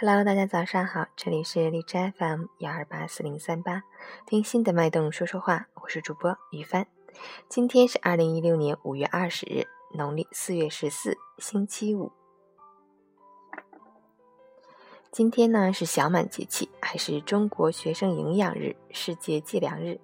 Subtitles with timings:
[0.00, 3.82] Hello，大家早上好，这里是荔枝 FM 幺二八四零三八，
[4.26, 6.86] 听心的脉动说说话，我是主播于帆。
[7.48, 12.12] 今天是二零一六年五月二十日，农历四月十四，星期五。
[15.10, 19.98] 今天呢是小满节气，还是中国学生营养日、世界计量日，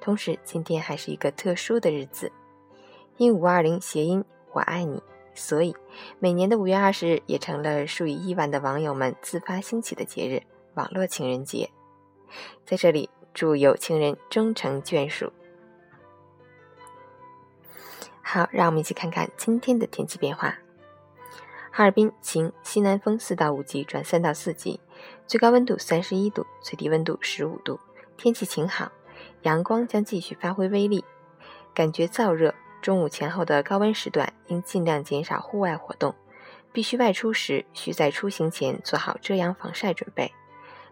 [0.00, 2.32] 同时今天还是一个特殊的日子，
[3.18, 5.02] 因五二零谐音“我爱你”。
[5.36, 5.76] 所以，
[6.18, 10.42] 每年的五月二十日也成了数以亿万的网友们自发兴起的节日——
[10.74, 11.70] 网络情人节。
[12.64, 15.32] 在这里，祝有情人终成眷属。
[18.22, 20.58] 好，让我们一起看看今天的天气变化。
[21.70, 24.80] 哈尔滨晴，西南风四到五级转三到四级，
[25.26, 27.78] 最高温度三十一度，最低温度十五度，
[28.16, 28.90] 天气晴好，
[29.42, 31.04] 阳光将继续发挥威力，
[31.74, 32.54] 感觉燥热。
[32.82, 36.14] 中午前后的高温时段，应尽量减少户外活动。
[36.72, 40.30] 必须外出时，需在出行前做好遮阳防晒准备。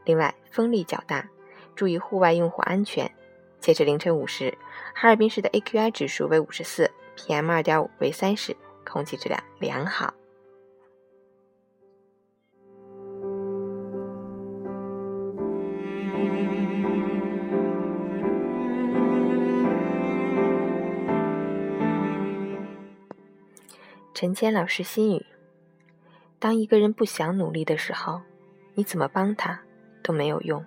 [0.05, 1.29] 另外，风力较大，
[1.75, 3.11] 注意户外用火安全。
[3.61, 4.57] 截至凌晨五时，
[4.95, 10.13] 哈尔滨市的 AQI 指数为五十四，PM 二点五为三十，空气质量良好。
[24.15, 25.27] 陈谦老师心语：
[26.39, 28.23] 当一个人不想努力的时候，
[28.75, 29.61] 你怎么帮他
[30.05, 30.63] 都没有用；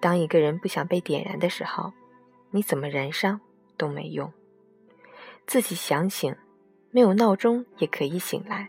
[0.00, 1.94] 当一个人不想被点燃的时候，
[2.50, 3.40] 你怎么燃烧
[3.78, 4.30] 都没用。
[5.46, 6.36] 自己想醒，
[6.90, 8.66] 没有闹钟也可以醒来；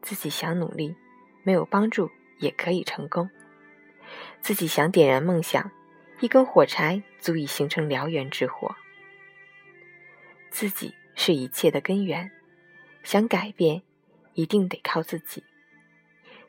[0.00, 0.96] 自己想努力，
[1.42, 3.28] 没有帮助也可以成功；
[4.40, 5.70] 自己想点燃梦想，
[6.20, 8.74] 一根火柴足以形成燎原之火。
[10.50, 12.30] 自己是一切的根源。
[13.02, 13.82] 想改变，
[14.34, 15.44] 一定得靠自己。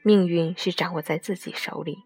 [0.01, 2.03] 命运是掌握在自己手里。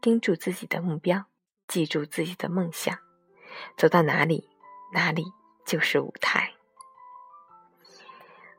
[0.00, 1.26] 盯住自己的目标，
[1.68, 2.98] 记住自己的梦想，
[3.76, 4.48] 走到哪里，
[4.92, 5.24] 哪里
[5.64, 6.54] 就是舞台。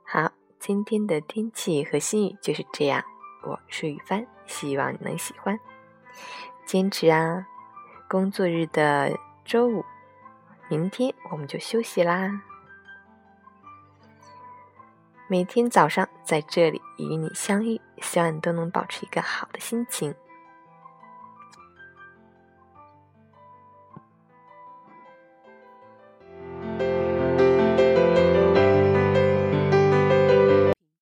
[0.05, 3.03] 好，今天的天气和心语就是这样。
[3.44, 5.59] 我是雨帆，希望你能喜欢。
[6.66, 7.45] 坚持啊！
[8.07, 9.83] 工作日的周五，
[10.69, 12.44] 明天我们就休息啦。
[15.33, 20.13] 每天早上在这里与你相遇，希望你都能保持一个好的心情。